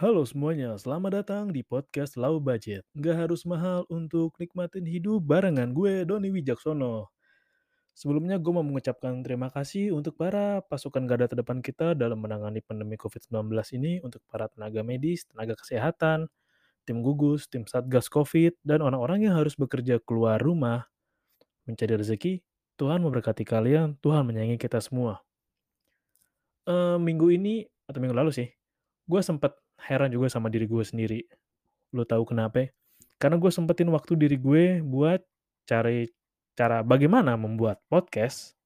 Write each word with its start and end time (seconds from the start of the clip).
Halo 0.00 0.24
semuanya, 0.24 0.80
selamat 0.80 1.12
datang 1.12 1.44
di 1.52 1.60
podcast 1.60 2.16
Low 2.16 2.40
Budget. 2.40 2.88
Nggak 2.96 3.20
harus 3.20 3.44
mahal 3.44 3.84
untuk 3.92 4.32
nikmatin 4.40 4.88
hidup 4.88 5.20
barengan 5.20 5.76
gue, 5.76 6.08
Doni 6.08 6.32
Wijaksono. 6.32 7.12
Sebelumnya 7.92 8.40
gue 8.40 8.48
mau 8.48 8.64
mengucapkan 8.64 9.20
terima 9.20 9.52
kasih 9.52 9.92
untuk 9.92 10.16
para 10.16 10.64
pasukan 10.64 11.04
garda 11.04 11.28
terdepan 11.28 11.60
kita 11.60 11.92
dalam 11.92 12.16
menangani 12.16 12.64
pandemi 12.64 12.96
COVID-19 12.96 13.52
ini 13.76 14.00
untuk 14.00 14.24
para 14.24 14.48
tenaga 14.48 14.80
medis, 14.80 15.28
tenaga 15.28 15.52
kesehatan, 15.52 16.32
tim 16.88 17.04
gugus, 17.04 17.44
tim 17.52 17.68
satgas 17.68 18.08
COVID, 18.08 18.56
dan 18.64 18.80
orang-orang 18.80 19.28
yang 19.28 19.36
harus 19.36 19.52
bekerja 19.52 20.00
keluar 20.00 20.40
rumah 20.40 20.88
mencari 21.68 22.00
rezeki. 22.00 22.40
Tuhan 22.80 23.04
memberkati 23.04 23.44
kalian, 23.44 24.00
Tuhan 24.00 24.24
menyayangi 24.24 24.56
kita 24.56 24.80
semua. 24.80 25.20
Eh, 26.64 26.96
minggu 26.96 27.36
ini, 27.36 27.68
atau 27.84 28.00
minggu 28.00 28.16
lalu 28.16 28.32
sih, 28.32 28.48
gue 29.04 29.20
sempat 29.20 29.60
heran 29.86 30.10
juga 30.12 30.28
sama 30.28 30.52
diri 30.52 30.68
gue 30.68 30.84
sendiri. 30.84 31.20
Lo 31.94 32.04
tahu 32.04 32.28
kenapa? 32.28 32.68
Karena 33.20 33.36
gue 33.36 33.50
sempetin 33.52 33.88
waktu 33.92 34.16
diri 34.16 34.36
gue 34.40 34.80
buat 34.80 35.20
cari 35.68 36.08
cara 36.56 36.84
bagaimana 36.84 37.36
membuat 37.36 37.80
podcast 37.88 38.56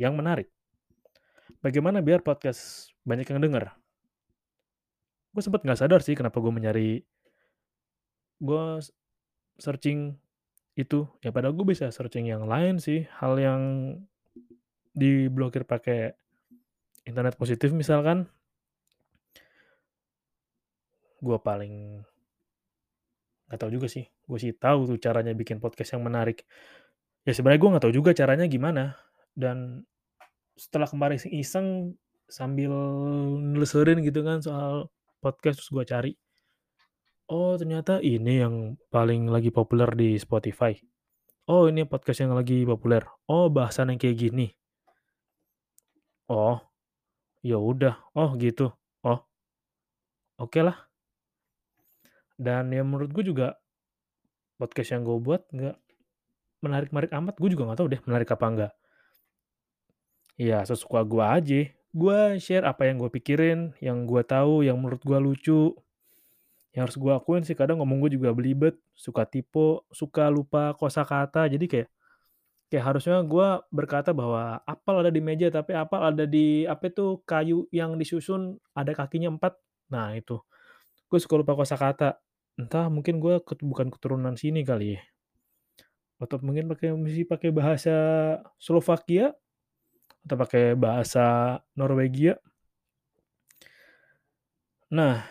yang 0.00 0.16
menarik. 0.16 0.48
Bagaimana 1.60 2.00
biar 2.00 2.24
podcast 2.24 2.90
banyak 3.04 3.28
yang 3.28 3.42
denger. 3.42 3.70
Gue 5.30 5.42
sempet 5.44 5.62
nggak 5.62 5.78
sadar 5.78 6.00
sih 6.02 6.16
kenapa 6.16 6.40
gue 6.40 6.52
mencari 6.52 6.90
gue 8.40 8.64
searching 9.60 10.16
itu 10.74 11.04
ya 11.20 11.28
padahal 11.28 11.52
gue 11.52 11.76
bisa 11.76 11.92
searching 11.92 12.32
yang 12.32 12.48
lain 12.48 12.80
sih 12.80 13.04
hal 13.20 13.36
yang 13.36 13.60
diblokir 14.96 15.68
pakai 15.68 16.16
internet 17.04 17.36
positif 17.36 17.70
misalkan 17.76 18.26
gue 21.20 21.38
paling 21.40 22.04
nggak 23.50 23.58
tahu 23.60 23.70
juga 23.76 23.88
sih. 23.90 24.06
Gue 24.26 24.38
sih 24.38 24.52
tahu 24.54 24.90
tuh 24.90 24.98
caranya 25.02 25.34
bikin 25.34 25.58
podcast 25.58 25.96
yang 25.98 26.04
menarik. 26.06 26.46
Ya 27.26 27.32
sebenarnya 27.36 27.60
gue 27.60 27.70
nggak 27.76 27.84
tahu 27.84 27.94
juga 27.94 28.10
caranya 28.16 28.46
gimana. 28.46 28.96
Dan 29.34 29.84
setelah 30.54 30.88
kemarin 30.88 31.18
iseng 31.30 31.96
sambil 32.30 32.70
neleserin 33.42 34.06
gitu 34.06 34.22
kan 34.22 34.38
soal 34.38 34.86
podcast 35.18 35.60
terus 35.60 35.70
gue 35.74 35.84
cari 35.84 36.12
oh 37.30 37.58
ternyata 37.58 37.98
ini 38.02 38.42
yang 38.42 38.54
paling 38.90 39.30
lagi 39.30 39.54
populer 39.54 39.86
di 39.94 40.18
Spotify. 40.18 40.74
Oh 41.50 41.66
ini 41.66 41.86
podcast 41.86 42.26
yang 42.26 42.34
lagi 42.34 42.62
populer. 42.66 43.02
Oh 43.30 43.50
bahasan 43.50 43.94
yang 43.94 43.98
kayak 43.98 44.18
gini. 44.18 44.46
Oh 46.30 46.58
ya 47.42 47.58
udah. 47.58 47.98
Oh 48.14 48.34
gitu. 48.38 48.70
Oh 49.06 49.26
oke 50.38 50.50
okay 50.50 50.62
lah 50.66 50.89
dan 52.40 52.72
ya 52.72 52.80
menurut 52.80 53.12
gue 53.12 53.20
juga 53.28 53.60
podcast 54.56 54.96
yang 54.96 55.04
gue 55.04 55.20
buat 55.20 55.44
nggak 55.52 55.76
menarik-menarik 56.64 57.12
amat. 57.12 57.34
Gue 57.36 57.52
juga 57.52 57.68
nggak 57.68 57.78
tahu 57.84 57.88
deh 57.92 58.00
menarik 58.08 58.28
apa 58.32 58.46
enggak 58.48 58.72
ya 60.40 60.64
sesuka 60.64 61.04
gue 61.04 61.20
aja. 61.20 61.60
Gue 61.92 62.40
share 62.40 62.64
apa 62.64 62.88
yang 62.88 62.96
gue 62.96 63.12
pikirin 63.12 63.76
yang 63.84 64.08
gue 64.08 64.24
tahu 64.24 64.64
yang 64.64 64.80
menurut 64.80 65.04
gue 65.04 65.18
lucu. 65.20 65.76
Yang 66.72 66.82
harus 66.88 66.96
gue 66.96 67.12
akuin 67.12 67.44
sih 67.44 67.52
kadang 67.52 67.84
ngomong 67.84 68.00
gue 68.08 68.16
juga 68.16 68.32
belibet 68.32 68.80
suka 68.96 69.28
tipe 69.28 69.84
suka 69.92 70.32
lupa 70.32 70.72
kosakata. 70.80 71.44
Jadi 71.44 71.66
kayak 71.68 71.88
kayak 72.72 72.84
harusnya 72.86 73.20
gue 73.26 73.48
berkata 73.68 74.16
bahwa 74.16 74.62
apel 74.64 75.04
ada 75.04 75.10
di 75.12 75.20
meja 75.20 75.50
tapi 75.52 75.76
apel 75.76 76.00
ada 76.00 76.24
di 76.24 76.64
apa 76.64 76.88
itu 76.88 77.20
kayu 77.28 77.68
yang 77.74 78.00
disusun 78.00 78.56
ada 78.72 78.96
kakinya 78.96 79.28
empat. 79.36 79.60
Nah 79.92 80.16
itu. 80.16 80.40
Gue 81.10 81.18
suka 81.20 81.36
lupa 81.36 81.52
kosakata 81.58 82.16
entah 82.60 82.92
mungkin 82.92 83.16
gue 83.24 83.40
bukan 83.40 83.88
keturunan 83.88 84.36
sini 84.36 84.60
kali 84.60 85.00
ya. 85.00 85.02
Atau 86.20 86.36
mungkin 86.44 86.68
pakai 86.68 86.92
mesti 86.92 87.24
pakai 87.24 87.48
bahasa 87.48 87.96
Slovakia 88.60 89.32
atau 90.28 90.36
pakai 90.36 90.76
bahasa 90.76 91.58
Norwegia. 91.72 92.36
Nah 94.92 95.24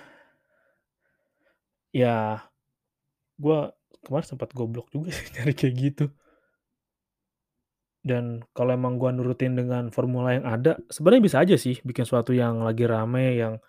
ya 1.93 2.41
gue 3.37 3.59
kemarin 4.05 4.27
sempat 4.27 4.49
goblok 4.57 4.89
juga 4.89 5.13
sih 5.17 5.29
nyari 5.37 5.53
kayak 5.53 5.75
gitu. 5.77 6.05
Dan 7.99 8.41
kalau 8.55 8.73
emang 8.73 8.95
gue 8.97 9.11
nurutin 9.11 9.53
dengan 9.59 9.91
formula 9.93 10.33
yang 10.33 10.47
ada 10.47 10.79
sebenarnya 10.89 11.23
bisa 11.23 11.37
aja 11.43 11.55
sih 11.59 11.77
bikin 11.83 12.07
sesuatu 12.07 12.31
yang 12.31 12.63
lagi 12.63 12.87
rame 12.87 13.37
yang 13.37 13.59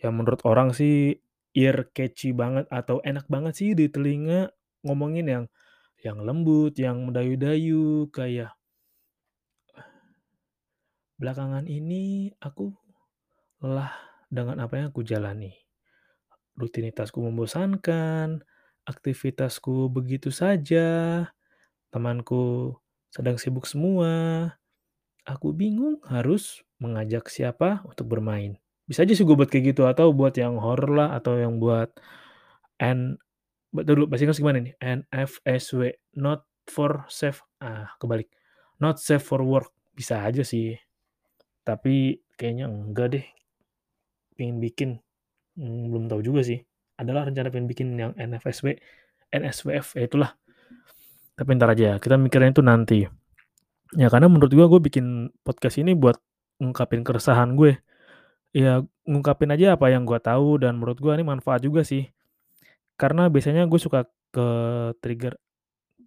yang 0.00 0.16
menurut 0.16 0.40
orang 0.48 0.72
sih 0.72 1.20
ear 1.56 1.90
catchy 1.90 2.30
banget 2.30 2.66
atau 2.70 3.02
enak 3.02 3.26
banget 3.26 3.54
sih 3.58 3.70
di 3.74 3.90
telinga 3.90 4.50
ngomongin 4.86 5.26
yang 5.26 5.44
yang 6.00 6.18
lembut, 6.24 6.72
yang 6.80 7.04
mendayu-dayu 7.04 8.08
kayak 8.08 8.56
belakangan 11.20 11.68
ini 11.68 12.32
aku 12.40 12.72
lelah 13.60 13.92
dengan 14.32 14.64
apa 14.64 14.80
yang 14.80 14.88
aku 14.88 15.04
jalani. 15.04 15.52
Rutinitasku 16.56 17.20
membosankan, 17.20 18.40
aktivitasku 18.88 19.92
begitu 19.92 20.32
saja, 20.32 21.28
temanku 21.92 22.76
sedang 23.12 23.36
sibuk 23.36 23.68
semua. 23.68 24.56
Aku 25.28 25.52
bingung 25.52 26.00
harus 26.08 26.64
mengajak 26.80 27.28
siapa 27.28 27.84
untuk 27.84 28.08
bermain. 28.08 28.56
Bisa 28.90 29.06
aja 29.06 29.14
sih 29.14 29.22
gue 29.22 29.38
buat 29.38 29.46
kayak 29.46 29.70
gitu 29.70 29.86
atau 29.86 30.10
buat 30.10 30.34
yang 30.34 30.58
horror 30.58 30.98
lah 30.98 31.14
atau 31.14 31.38
yang 31.38 31.62
buat 31.62 31.94
N 32.82 33.14
dulu 33.70 34.10
bahasa 34.10 34.26
Inggris 34.26 34.42
gimana 34.42 34.58
nih? 34.58 34.74
NFSW 34.82 35.94
not 36.18 36.42
for 36.66 37.06
safe 37.06 37.38
ah 37.62 37.94
kebalik. 38.02 38.26
Not 38.82 38.98
safe 38.98 39.22
for 39.22 39.46
work. 39.46 39.70
Bisa 39.94 40.26
aja 40.26 40.42
sih. 40.42 40.74
Tapi 41.62 42.18
kayaknya 42.34 42.66
enggak 42.66 43.14
deh. 43.14 43.26
Pengen 44.34 44.58
bikin 44.58 44.90
hmm, 45.54 45.94
belum 45.94 46.10
tahu 46.10 46.26
juga 46.26 46.42
sih. 46.42 46.58
Adalah 46.98 47.30
rencana 47.30 47.48
pengen 47.54 47.70
bikin 47.70 47.94
yang 47.94 48.12
NFSW, 48.18 48.74
NSWF 49.30 49.94
ya 49.96 50.04
itulah. 50.04 50.30
Tapi 51.38 51.56
ntar 51.56 51.72
aja, 51.72 51.96
kita 51.96 52.20
mikirnya 52.20 52.52
itu 52.52 52.60
nanti. 52.60 53.00
Ya 53.96 54.12
karena 54.12 54.28
menurut 54.28 54.52
gue, 54.52 54.66
gue 54.66 54.80
bikin 54.82 55.32
podcast 55.40 55.80
ini 55.80 55.96
buat 55.96 56.20
ngungkapin 56.60 57.00
keresahan 57.00 57.56
gue. 57.56 57.80
Ya 58.50 58.82
ngungkapin 59.06 59.50
aja 59.54 59.78
apa 59.78 59.94
yang 59.94 60.02
gue 60.02 60.18
tahu 60.18 60.58
dan 60.58 60.74
menurut 60.78 60.98
gue 60.98 61.12
ini 61.14 61.22
manfaat 61.22 61.62
juga 61.62 61.86
sih. 61.86 62.10
Karena 62.98 63.30
biasanya 63.30 63.64
gue 63.70 63.80
suka 63.80 64.06
ke 64.34 64.48
trigger, 65.02 65.34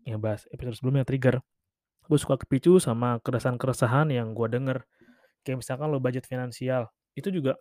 ya 0.08 0.20
bahas 0.20 0.46
episode 0.52 0.76
sebelumnya 0.80 1.08
trigger. 1.08 1.40
Gue 2.08 2.20
suka 2.20 2.36
kepicu 2.40 2.78
sama 2.84 3.20
keresahan-keresahan 3.24 4.12
yang 4.12 4.36
gue 4.36 4.48
denger. 4.52 4.84
Kayak 5.48 5.64
misalkan 5.64 5.88
lo 5.92 6.00
budget 6.04 6.28
finansial. 6.28 6.92
Itu 7.16 7.32
juga, 7.32 7.56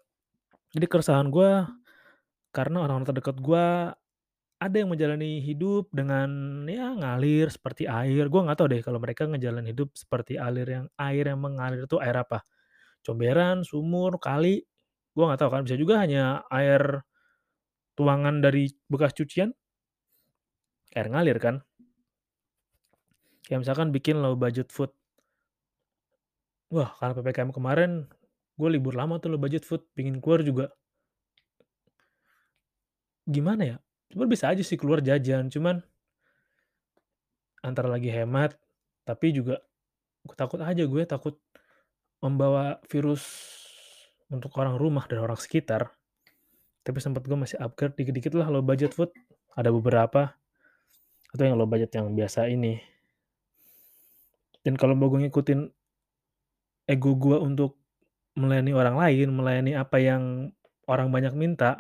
jadi 0.75 0.87
keresahan 0.88 1.28
gue 1.31 1.50
karena 2.52 2.85
orang-orang 2.85 3.08
terdekat 3.08 3.37
gue 3.40 3.67
ada 4.62 4.76
yang 4.78 4.90
menjalani 4.94 5.43
hidup 5.43 5.90
dengan 5.90 6.62
ya 6.70 6.94
ngalir 6.94 7.50
seperti 7.50 7.90
air. 7.90 8.31
Gue 8.31 8.40
nggak 8.46 8.58
tahu 8.62 8.69
deh 8.70 8.82
kalau 8.87 8.99
mereka 9.02 9.26
ngejalanin 9.26 9.75
hidup 9.75 9.90
seperti 9.99 10.38
alir 10.38 10.69
yang 10.69 10.87
air 10.99 11.25
yang 11.26 11.40
mengalir 11.43 11.82
itu 11.85 11.99
air 11.99 12.14
apa? 12.23 12.46
Comberan, 13.02 13.67
sumur, 13.67 14.17
kali. 14.23 14.62
Gue 15.12 15.25
nggak 15.29 15.41
tahu 15.41 15.50
kan. 15.53 15.62
Bisa 15.64 15.76
juga 15.76 16.00
hanya 16.00 16.44
air 16.49 17.05
tuangan 17.97 18.41
dari 18.41 18.73
bekas 18.88 19.12
cucian. 19.17 19.53
air 20.93 21.09
ngalir 21.09 21.41
kan. 21.41 21.64
Kayak 23.49 23.64
misalkan 23.64 23.97
bikin 23.97 24.20
low 24.20 24.37
budget 24.37 24.69
food. 24.69 24.93
Wah, 26.69 26.93
karena 27.00 27.17
PPKM 27.17 27.53
kemarin, 27.53 28.09
gue 28.56 28.69
libur 28.69 28.93
lama 28.97 29.17
tuh 29.20 29.32
low 29.32 29.41
budget 29.41 29.64
food, 29.64 29.85
pengen 29.97 30.20
keluar 30.20 30.41
juga 30.44 30.73
gimana 33.23 33.62
ya, 33.62 33.76
sebenarnya 34.11 34.32
bisa 34.35 34.47
aja 34.50 34.62
sih 34.67 34.75
keluar 34.75 34.99
jajan, 34.99 35.47
cuman 35.47 35.79
antara 37.62 37.87
lagi 37.87 38.11
hemat, 38.11 38.59
tapi 39.06 39.31
juga 39.31 39.62
takut 40.35 40.59
aja 40.59 40.82
gue, 40.82 41.03
takut 41.06 41.38
membawa 42.19 42.82
virus 42.91 43.23
untuk 44.32 44.56
orang 44.56 44.81
rumah 44.81 45.05
dan 45.06 45.20
orang 45.20 45.37
sekitar. 45.37 45.93
Tapi 46.82 46.99
sempet 46.99 47.23
gue 47.29 47.38
masih 47.38 47.61
upgrade 47.61 47.94
dikit-dikit 47.94 48.34
lah 48.34 48.49
low 48.50 48.64
budget 48.64 48.96
food, 48.96 49.12
ada 49.55 49.70
beberapa, 49.70 50.34
atau 51.31 51.43
yang 51.44 51.55
low 51.61 51.69
budget 51.69 51.94
yang 51.94 52.11
biasa 52.17 52.49
ini. 52.50 52.81
Dan 54.64 54.75
kalau 54.75 54.96
mau 54.96 55.12
gue 55.12 55.29
ngikutin 55.29 55.70
ego 56.90 57.12
gue 57.14 57.38
untuk 57.38 57.79
melayani 58.34 58.73
orang 58.73 58.96
lain, 58.99 59.29
melayani 59.31 59.73
apa 59.76 60.00
yang 60.00 60.50
orang 60.88 61.12
banyak 61.12 61.35
minta, 61.37 61.78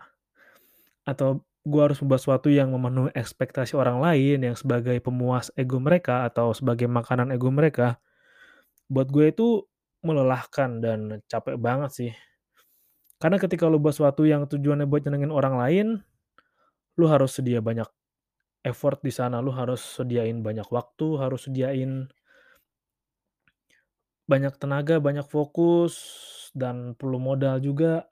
atau 1.02 1.42
gue 1.62 1.80
harus 1.82 1.98
membuat 2.02 2.20
sesuatu 2.22 2.50
yang 2.50 2.74
memenuhi 2.74 3.14
ekspektasi 3.14 3.78
orang 3.78 4.02
lain 4.02 4.42
yang 4.42 4.56
sebagai 4.58 4.98
pemuas 4.98 5.54
ego 5.54 5.78
mereka 5.78 6.26
atau 6.26 6.50
sebagai 6.50 6.90
makanan 6.90 7.30
ego 7.30 7.50
mereka, 7.54 8.02
buat 8.90 9.06
gue 9.08 9.30
itu 9.30 9.62
melelahkan 10.02 10.82
dan 10.82 11.22
capek 11.30 11.56
banget 11.58 11.90
sih. 11.94 12.12
Karena 13.22 13.38
ketika 13.38 13.70
lu 13.70 13.78
buat 13.78 13.94
sesuatu 13.94 14.26
yang 14.26 14.50
tujuannya 14.50 14.90
buat 14.90 15.06
nyenengin 15.06 15.30
orang 15.30 15.54
lain, 15.54 15.86
lu 16.98 17.06
harus 17.06 17.38
sedia 17.38 17.62
banyak 17.62 17.86
effort 18.66 18.98
di 18.98 19.14
sana, 19.14 19.38
lu 19.38 19.54
harus 19.54 19.78
sediain 19.78 20.42
banyak 20.42 20.66
waktu, 20.74 21.22
harus 21.22 21.46
sediain 21.46 22.10
banyak 24.26 24.54
tenaga, 24.58 24.98
banyak 24.98 25.26
fokus, 25.30 25.94
dan 26.50 26.98
perlu 26.98 27.22
modal 27.22 27.62
juga. 27.62 28.10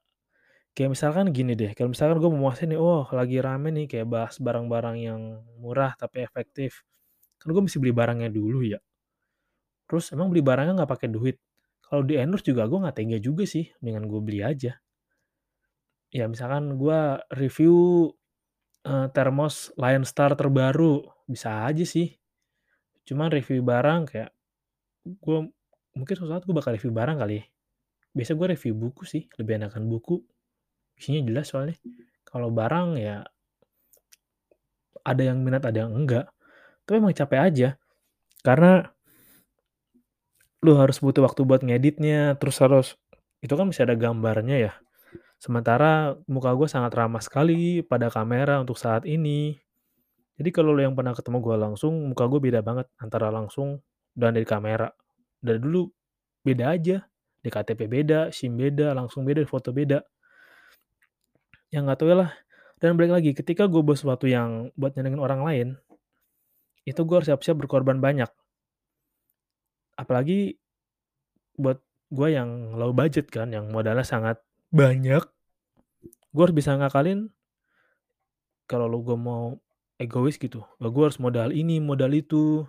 Kayak 0.78 0.94
misalkan 0.94 1.26
gini 1.34 1.58
deh, 1.58 1.74
kalau 1.74 1.90
misalkan 1.90 2.22
gue 2.22 2.30
memuasin 2.30 2.70
nih, 2.70 2.78
oh 2.78 3.02
lagi 3.10 3.42
rame 3.42 3.74
nih 3.74 3.86
kayak 3.90 4.06
bahas 4.06 4.38
barang-barang 4.38 4.96
yang 5.02 5.20
murah 5.58 5.98
tapi 5.98 6.22
efektif. 6.22 6.86
Kan 7.42 7.50
gue 7.50 7.62
mesti 7.66 7.82
beli 7.82 7.90
barangnya 7.90 8.30
dulu 8.30 8.62
ya. 8.62 8.78
Terus 9.90 10.14
emang 10.14 10.30
beli 10.30 10.42
barangnya 10.46 10.78
nggak 10.78 10.92
pakai 10.94 11.08
duit. 11.10 11.36
Kalau 11.82 12.06
di 12.06 12.14
endorse 12.14 12.46
juga 12.46 12.70
gue 12.70 12.78
nggak 12.78 12.94
tega 12.94 13.18
juga 13.18 13.42
sih, 13.42 13.66
dengan 13.82 14.06
gue 14.06 14.20
beli 14.22 14.46
aja. 14.46 14.78
Ya 16.10 16.26
misalkan 16.26 16.74
gue 16.74 17.00
review 17.38 18.10
uh, 18.86 19.06
termos 19.14 19.70
Lion 19.78 20.02
Star 20.02 20.34
terbaru, 20.34 21.06
bisa 21.30 21.66
aja 21.66 21.86
sih. 21.86 22.18
Cuman 23.06 23.30
review 23.30 23.62
barang 23.62 24.10
kayak 24.10 24.30
gue 25.06 25.38
mungkin 25.94 26.14
suatu 26.14 26.30
saat 26.30 26.44
gue 26.46 26.54
bakal 26.54 26.74
review 26.74 26.90
barang 26.90 27.16
kali. 27.18 27.42
Ya. 27.42 27.44
Biasa 28.10 28.34
gue 28.34 28.46
review 28.58 28.74
buku 28.74 29.02
sih, 29.06 29.30
lebih 29.38 29.62
enakan 29.62 29.86
buku 29.86 30.18
isinya 30.98 31.22
jelas 31.22 31.46
soalnya. 31.48 31.78
Kalau 32.26 32.50
barang 32.50 32.98
ya 32.98 33.22
ada 35.06 35.22
yang 35.22 35.40
minat, 35.40 35.64
ada 35.64 35.86
yang 35.86 35.94
enggak. 35.94 36.28
Tapi 36.84 37.00
emang 37.00 37.14
capek 37.14 37.40
aja. 37.40 37.68
Karena 38.42 38.82
lu 40.60 40.76
harus 40.76 41.00
butuh 41.00 41.24
waktu 41.24 41.40
buat 41.46 41.64
ngeditnya, 41.64 42.36
terus 42.36 42.60
harus 42.60 42.88
itu 43.40 43.54
kan 43.56 43.72
masih 43.72 43.88
ada 43.88 43.96
gambarnya 43.96 44.56
ya. 44.60 44.72
Sementara 45.40 46.20
muka 46.28 46.52
gue 46.52 46.68
sangat 46.68 46.92
ramah 46.92 47.24
sekali 47.24 47.80
pada 47.80 48.12
kamera 48.12 48.60
untuk 48.60 48.76
saat 48.76 49.08
ini. 49.08 49.56
Jadi 50.36 50.52
kalau 50.52 50.76
lo 50.76 50.84
yang 50.84 50.92
pernah 50.92 51.16
ketemu 51.16 51.40
gue 51.40 51.56
langsung, 51.56 51.96
muka 52.12 52.28
gue 52.28 52.40
beda 52.44 52.60
banget 52.60 52.92
antara 53.00 53.32
langsung 53.32 53.80
dan 54.12 54.36
dari 54.36 54.44
kamera. 54.44 54.92
Dari 55.40 55.56
dulu 55.56 55.88
beda 56.44 56.76
aja. 56.76 57.00
Di 57.40 57.48
KTP 57.48 57.88
beda, 57.88 58.28
SIM 58.28 58.52
beda, 58.60 58.92
langsung 58.92 59.24
beda, 59.24 59.40
foto 59.48 59.72
beda. 59.72 60.04
Yang 61.72 61.82
nggak 61.88 61.98
tahu 62.04 62.08
ya 62.12 62.16
lah. 62.20 62.30
Dan 62.76 63.00
balik 63.00 63.16
lagi, 63.16 63.30
ketika 63.32 63.64
gue 63.64 63.80
buat 63.80 63.96
sesuatu 63.96 64.28
yang 64.28 64.68
buat 64.76 64.92
nyenengin 64.92 65.24
orang 65.24 65.40
lain, 65.40 65.68
itu 66.84 67.00
gue 67.00 67.16
harus 67.16 67.32
siap-siap 67.32 67.56
berkorban 67.64 67.96
banyak. 67.96 68.28
Apalagi 69.96 70.60
buat 71.56 71.80
gue 72.12 72.28
yang 72.28 72.76
low 72.76 72.92
budget 72.92 73.32
kan, 73.32 73.56
yang 73.56 73.72
modalnya 73.72 74.04
sangat 74.04 74.36
banyak, 74.70 75.22
gue 76.30 76.42
harus 76.42 76.56
bisa 76.56 76.78
ngakalin 76.78 77.30
kalau 78.70 78.86
lo 78.86 79.02
gue 79.02 79.18
mau 79.18 79.58
egois 79.98 80.38
gitu, 80.38 80.62
gue 80.78 81.04
harus 81.04 81.18
modal 81.18 81.50
ini, 81.50 81.82
modal 81.82 82.14
itu. 82.14 82.62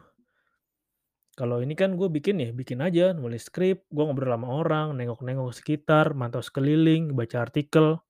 Kalau 1.37 1.61
ini 1.61 1.77
kan 1.77 1.95
gue 1.95 2.09
bikin 2.09 2.41
ya, 2.41 2.49
bikin 2.51 2.81
aja, 2.83 3.13
nulis 3.13 3.47
skrip, 3.47 3.85
gue 3.87 4.03
ngobrol 4.03 4.33
sama 4.33 4.49
orang, 4.51 4.97
nengok-nengok 4.97 5.53
sekitar, 5.55 6.17
mantau 6.17 6.43
sekeliling, 6.43 7.13
baca 7.15 7.45
artikel, 7.45 8.01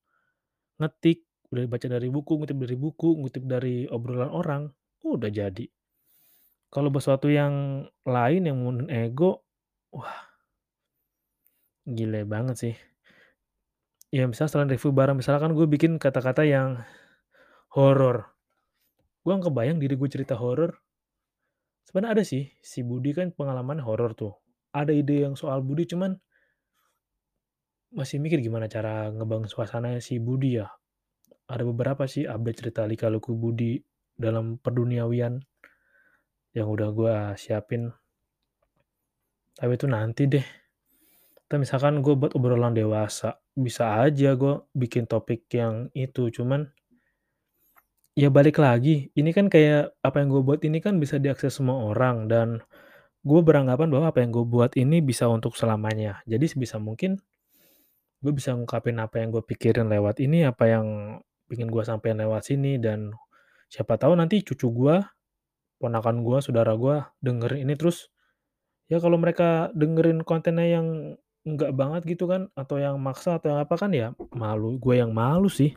ngetik, 0.81 1.27
udah 1.51 1.67
baca 1.69 1.85
dari 1.85 2.07
buku, 2.09 2.39
ngutip 2.39 2.57
dari 2.57 2.77
buku, 2.79 3.09
ngutip 3.21 3.43
dari 3.45 3.85
obrolan 3.91 4.31
orang, 4.31 4.61
udah 5.05 5.29
jadi. 5.29 5.67
Kalau 6.71 6.89
sesuatu 6.95 7.27
yang 7.27 7.85
lain 8.07 8.41
yang 8.47 8.55
menggunakan 8.57 8.89
ego, 8.89 9.43
wah, 9.91 10.31
gile 11.83 12.23
banget 12.23 12.55
sih. 12.57 12.75
Ya 14.11 14.27
misalnya 14.27 14.51
selain 14.51 14.67
review 14.67 14.91
barang, 14.91 15.15
misalkan 15.15 15.55
gue 15.55 15.63
bikin 15.71 15.95
kata-kata 15.95 16.43
yang 16.43 16.83
horor. 17.71 18.35
Gue 19.23 19.31
nggak 19.39 19.47
kebayang 19.47 19.79
diri 19.79 19.95
gue 19.95 20.09
cerita 20.11 20.35
horor. 20.35 20.75
Sebenarnya 21.87 22.19
ada 22.19 22.23
sih, 22.27 22.51
si 22.59 22.83
Budi 22.83 23.15
kan 23.15 23.31
pengalaman 23.31 23.79
horor 23.79 24.11
tuh. 24.11 24.35
Ada 24.75 24.91
ide 24.91 25.23
yang 25.23 25.39
soal 25.39 25.63
Budi, 25.63 25.87
cuman 25.87 26.19
masih 27.91 28.19
mikir 28.23 28.39
gimana 28.43 28.67
cara 28.71 29.11
ngebangun 29.11 29.47
suasananya 29.47 30.03
si 30.03 30.19
Budi 30.19 30.59
ya. 30.59 30.67
Ada 31.47 31.63
beberapa 31.67 32.03
sih 32.07 32.27
update 32.27 32.67
cerita 32.67 32.83
lika-liku 32.83 33.35
Budi 33.35 33.79
dalam 34.15 34.59
perduniawian 34.59 35.39
yang 36.51 36.67
udah 36.67 36.89
gue 36.91 37.15
siapin. 37.39 37.87
Tapi 39.55 39.71
itu 39.75 39.87
nanti 39.87 40.27
deh. 40.27 40.45
Atau 41.47 41.59
misalkan 41.59 41.99
gue 41.99 42.15
buat 42.15 42.31
obrolan 42.35 42.71
dewasa, 42.71 43.40
bisa 43.57 43.99
aja 44.03 44.33
gue 44.35 44.63
bikin 44.71 45.05
topik 45.05 45.47
yang 45.51 45.91
itu, 45.91 46.31
cuman 46.31 46.71
ya 48.15 48.27
balik 48.27 48.59
lagi, 48.59 49.11
ini 49.15 49.31
kan 49.31 49.47
kayak 49.47 49.95
apa 50.03 50.23
yang 50.23 50.29
gue 50.31 50.43
buat 50.43 50.61
ini 50.67 50.83
kan 50.83 50.99
bisa 50.99 51.15
diakses 51.19 51.59
semua 51.59 51.79
orang 51.91 52.27
dan 52.27 52.59
gue 53.21 53.39
beranggapan 53.45 53.87
bahwa 53.93 54.09
apa 54.09 54.19
yang 54.25 54.33
gue 54.33 54.45
buat 54.47 54.73
ini 54.75 54.99
bisa 54.99 55.29
untuk 55.29 55.53
selamanya. 55.55 56.19
Jadi 56.25 56.49
sebisa 56.49 56.81
mungkin 56.81 57.21
gue 58.21 58.33
bisa 58.33 58.53
ngungkapin 58.53 58.97
apa 59.01 59.21
yang 59.21 59.33
gue 59.33 59.43
pikirin 59.45 59.89
lewat 59.89 60.21
ini, 60.21 60.45
apa 60.45 60.69
yang 60.69 60.85
ingin 61.51 61.67
gue 61.69 61.83
sampaikan 61.83 62.21
lewat 62.21 62.49
sini, 62.49 62.77
dan 62.77 63.13
siapa 63.71 63.97
tahu 63.97 64.15
nanti 64.15 64.43
cucu 64.45 64.69
gue, 64.69 64.95
ponakan 65.81 66.21
gue, 66.21 66.37
saudara 66.43 66.77
gue 66.77 67.01
dengerin 67.23 67.65
ini 67.65 67.73
terus, 67.79 68.13
ya 68.91 69.01
kalau 69.01 69.17
mereka 69.17 69.73
dengerin 69.73 70.21
kontennya 70.21 70.67
yang 70.67 70.87
enggak 71.41 71.71
banget 71.73 72.01
gitu 72.15 72.29
kan, 72.29 72.47
atau 72.53 72.77
yang 72.77 72.97
maksa 73.01 73.41
atau 73.41 73.53
yang 73.55 73.59
apa 73.65 73.75
kan 73.77 73.91
ya 73.93 74.13
malu, 74.33 74.77
gue 74.77 75.01
yang 75.01 75.11
malu 75.11 75.49
sih. 75.49 75.73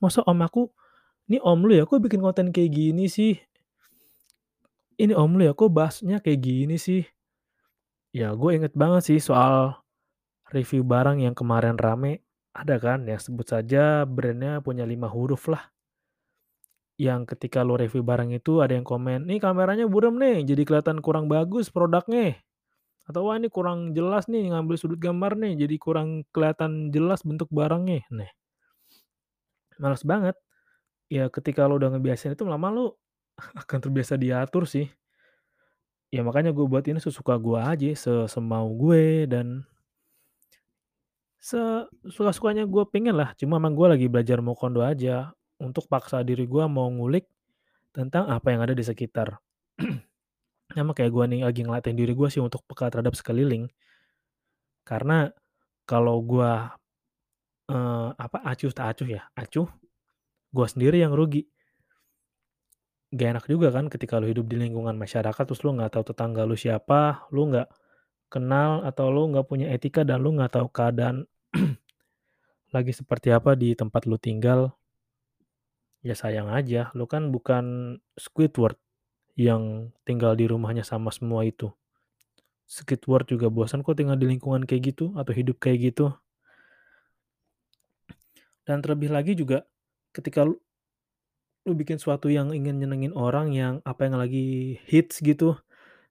Masa 0.00 0.24
om 0.24 0.40
aku, 0.40 0.72
ini 1.28 1.38
om 1.44 1.60
lu 1.62 1.76
ya 1.76 1.84
kok 1.84 2.00
bikin 2.00 2.24
konten 2.24 2.50
kayak 2.50 2.72
gini 2.72 3.06
sih? 3.06 3.36
Ini 4.96 5.12
om 5.16 5.36
lu 5.36 5.46
ya 5.46 5.52
kok 5.52 5.72
bahasnya 5.72 6.20
kayak 6.24 6.40
gini 6.40 6.76
sih? 6.80 7.04
Ya 8.12 8.32
gue 8.36 8.50
inget 8.52 8.76
banget 8.76 9.08
sih 9.08 9.18
soal 9.20 9.80
review 10.52 10.84
barang 10.84 11.24
yang 11.24 11.32
kemarin 11.32 11.80
rame, 11.80 12.20
ada 12.52 12.76
kan 12.76 13.08
yang 13.08 13.16
sebut 13.16 13.48
saja 13.48 14.04
brandnya 14.04 14.60
punya 14.60 14.84
lima 14.84 15.08
huruf 15.08 15.48
lah. 15.48 15.72
Yang 17.00 17.34
ketika 17.34 17.64
lo 17.64 17.80
review 17.80 18.04
barang 18.04 18.36
itu 18.36 18.60
ada 18.60 18.76
yang 18.76 18.84
komen, 18.84 19.24
nih 19.24 19.40
kameranya 19.40 19.88
burem 19.88 20.20
nih, 20.20 20.44
jadi 20.44 20.62
kelihatan 20.68 21.00
kurang 21.00 21.24
bagus 21.24 21.72
produknya. 21.72 22.36
Atau 23.02 23.26
wah 23.26 23.36
ini 23.36 23.50
kurang 23.50 23.92
jelas 23.96 24.30
nih 24.30 24.54
ngambil 24.54 24.76
sudut 24.78 25.00
gambar 25.00 25.34
nih, 25.34 25.66
jadi 25.66 25.74
kurang 25.78 26.22
kelihatan 26.30 26.94
jelas 26.94 27.26
bentuk 27.26 27.50
barangnya. 27.50 28.06
Nih. 28.14 28.30
Males 29.82 30.06
banget. 30.06 30.36
Ya 31.12 31.28
ketika 31.28 31.68
lo 31.68 31.76
udah 31.76 31.92
ngebiasain 31.92 32.32
itu 32.32 32.46
lama 32.46 32.68
lo 32.72 32.84
akan 33.62 33.78
terbiasa 33.82 34.14
diatur 34.16 34.64
sih. 34.64 34.86
Ya 36.12 36.20
makanya 36.20 36.52
gue 36.52 36.68
buat 36.68 36.84
ini 36.84 37.00
sesuka 37.00 37.40
gue 37.40 37.56
aja, 37.56 37.88
sesemau 37.96 38.68
gue 38.76 39.24
dan 39.24 39.64
Sesuka-sukanya 41.42 42.70
gue 42.70 42.86
pengen 42.86 43.18
lah, 43.18 43.34
cuma 43.34 43.58
emang 43.58 43.74
gue 43.74 43.90
lagi 43.90 44.06
belajar 44.06 44.38
mau 44.38 44.54
kondo 44.54 44.78
aja, 44.78 45.34
untuk 45.58 45.90
paksa 45.90 46.22
diri 46.22 46.46
gue 46.46 46.64
mau 46.70 46.86
ngulik 46.86 47.26
tentang 47.90 48.30
apa 48.30 48.54
yang 48.54 48.62
ada 48.62 48.78
di 48.78 48.86
sekitar. 48.86 49.42
Sama 50.72 50.96
kayak 50.96 51.12
gue 51.12 51.24
nih 51.36 51.40
lagi 51.44 51.60
ngelatih 51.64 51.92
diri 51.92 52.12
gue 52.16 52.28
sih 52.32 52.40
untuk 52.40 52.64
peka 52.64 52.88
terhadap 52.88 53.12
sekeliling. 53.12 53.68
Karena 54.82 55.28
kalau 55.84 56.18
gue 56.24 56.52
uh, 57.70 58.08
apa, 58.16 58.38
acuh 58.42 58.72
tak 58.72 58.96
acuh 58.96 59.08
ya, 59.20 59.22
acuh, 59.36 59.68
gue 60.52 60.66
sendiri 60.66 61.00
yang 61.04 61.12
rugi. 61.12 61.44
Nggak 63.12 63.28
enak 63.28 63.44
juga 63.44 63.68
kan 63.68 63.92
ketika 63.92 64.16
lu 64.16 64.32
hidup 64.32 64.48
di 64.48 64.56
lingkungan 64.56 64.96
masyarakat 64.96 65.44
terus 65.44 65.60
lu 65.60 65.76
nggak 65.76 65.92
tahu 65.92 66.04
tetangga 66.12 66.48
lu 66.48 66.56
siapa, 66.56 67.28
lu 67.28 67.52
nggak 67.52 67.68
kenal 68.32 68.80
atau 68.88 69.12
lu 69.12 69.28
nggak 69.28 69.44
punya 69.44 69.68
etika 69.68 70.00
dan 70.08 70.24
lu 70.24 70.32
nggak 70.32 70.56
tahu 70.56 70.72
keadaan 70.72 71.28
lagi 72.74 72.92
seperti 72.96 73.28
apa 73.28 73.52
di 73.52 73.76
tempat 73.76 74.08
lu 74.08 74.16
tinggal. 74.16 74.72
Ya 76.02 76.16
sayang 76.18 76.50
aja, 76.50 76.90
lu 76.98 77.06
kan 77.06 77.30
bukan 77.30 77.94
Squidward 78.18 78.80
yang 79.38 79.92
tinggal 80.08 80.32
di 80.36 80.44
rumahnya 80.48 80.84
sama 80.86 81.10
semua 81.14 81.44
itu. 81.46 81.72
Squidward 82.68 83.26
juga 83.30 83.48
bosan 83.52 83.82
kok 83.86 83.96
tinggal 83.98 84.16
di 84.18 84.26
lingkungan 84.30 84.64
kayak 84.68 84.94
gitu 84.94 85.12
atau 85.18 85.32
hidup 85.36 85.58
kayak 85.62 85.92
gitu. 85.94 86.14
Dan 88.66 88.78
terlebih 88.82 89.10
lagi 89.10 89.32
juga 89.34 89.66
ketika 90.14 90.46
lu 90.46 90.54
lu 91.66 91.78
bikin 91.78 91.94
sesuatu 91.94 92.26
yang 92.26 92.50
ingin 92.50 92.82
nyenengin 92.82 93.14
orang 93.14 93.54
yang 93.54 93.78
apa 93.86 94.10
yang 94.10 94.18
lagi 94.18 94.78
hits 94.90 95.22
gitu, 95.22 95.54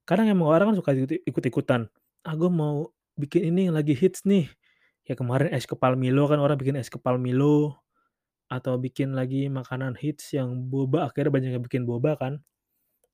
kadang 0.07 0.27
emang 0.31 0.47
orang 0.49 0.73
kan 0.73 0.77
suka 0.79 0.91
ikut 0.95 1.11
ikut-ikutan, 1.27 1.87
"Ah, 2.27 2.35
gua 2.39 2.51
mau 2.51 2.75
bikin 3.19 3.51
ini 3.51 3.67
yang 3.71 3.75
lagi 3.79 3.93
hits 3.97 4.23
nih." 4.27 4.47
Ya 5.09 5.15
kemarin 5.19 5.51
es 5.55 5.67
kepal 5.67 5.95
Milo 5.99 6.27
kan 6.31 6.39
orang 6.43 6.55
bikin 6.61 6.77
es 6.79 6.87
kepal 6.91 7.19
Milo, 7.19 7.79
atau 8.51 8.75
bikin 8.79 9.15
lagi 9.17 9.47
makanan 9.51 9.95
hits 9.99 10.33
yang 10.37 10.69
boba, 10.71 11.09
akhirnya 11.11 11.31
banyak 11.35 11.51
yang 11.59 11.63
bikin 11.65 11.83
boba 11.89 12.15
kan. 12.19 12.41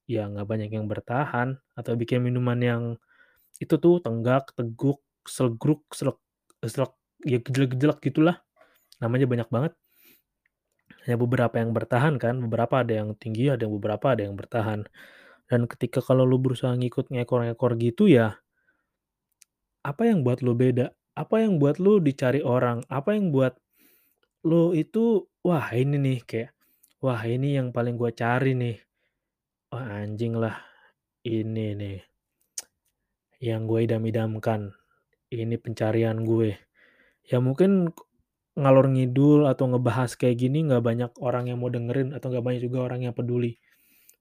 Ya 0.07 0.23
nggak 0.31 0.47
banyak 0.47 0.71
yang 0.71 0.87
bertahan, 0.87 1.59
atau 1.75 1.93
bikin 1.99 2.23
minuman 2.23 2.59
yang 2.63 2.83
itu 3.63 3.75
tuh 3.81 3.99
tenggak, 4.05 4.53
teguk, 4.57 5.01
slegruk, 5.27 5.83
slek 5.95 6.17
slek 6.65 6.93
ya 7.25 7.39
gejlek-gejlek 7.43 7.99
gitulah, 8.05 8.37
namanya 9.03 9.27
banyak 9.29 9.49
banget. 9.51 9.73
Hanya 11.03 11.17
beberapa 11.23 11.55
yang 11.61 11.71
bertahan 11.77 12.15
kan, 12.23 12.35
beberapa 12.45 12.75
ada 12.83 12.93
yang 13.03 13.09
tinggi, 13.21 13.45
ada 13.53 13.61
yang 13.65 13.73
beberapa 13.79 14.05
ada 14.13 14.21
yang 14.27 14.35
bertahan. 14.39 14.79
Dan 15.49 15.61
ketika 15.71 15.99
kalau 16.07 16.23
lu 16.31 16.37
berusaha 16.43 16.73
ngikut 16.75 17.05
ngekor-ngekor 17.13 17.71
gitu 17.85 18.05
ya 18.17 18.39
apa 19.85 20.09
yang 20.09 20.21
buat 20.25 20.39
lu 20.45 20.53
beda? 20.57 20.93
Apa 21.17 21.41
yang 21.45 21.57
buat 21.61 21.77
lu 21.81 21.97
dicari 22.01 22.41
orang? 22.45 22.85
Apa 22.89 23.17
yang 23.17 23.33
buat 23.33 23.57
lu 24.45 24.73
itu, 24.77 25.25
"Wah 25.45 25.67
ini 25.73 25.97
nih," 25.97 26.19
kayak, 26.29 26.51
"Wah 27.03 27.21
ini 27.25 27.57
yang 27.57 27.69
paling 27.75 27.95
gua 27.99 28.11
cari 28.13 28.53
nih. 28.57 28.86
Wah 29.77 30.01
anjing 30.01 30.33
lah, 30.33 30.57
ini 31.21 31.77
nih 31.77 32.01
yang 33.37 33.69
gue 33.69 33.85
idam-idamkan. 33.85 34.73
Ini 35.29 35.53
pencarian 35.61 36.25
gue." 36.25 36.57
Ya 37.29 37.37
mungkin 37.37 37.93
ngalor 38.57 38.89
ngidul 38.89 39.45
atau 39.45 39.69
ngebahas 39.69 40.17
kayak 40.17 40.41
gini 40.41 40.65
nggak 40.65 40.81
banyak 40.81 41.11
orang 41.21 41.53
yang 41.53 41.61
mau 41.61 41.69
dengerin 41.69 42.09
atau 42.17 42.33
nggak 42.33 42.41
banyak 42.41 42.61
juga 42.65 42.89
orang 42.89 43.05
yang 43.05 43.13
peduli. 43.13 43.61